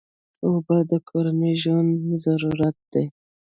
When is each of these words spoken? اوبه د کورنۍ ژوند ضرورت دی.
اوبه 0.47 0.77
د 0.91 0.93
کورنۍ 1.09 1.53
ژوند 1.63 1.91
ضرورت 2.23 2.77
دی. 2.93 3.05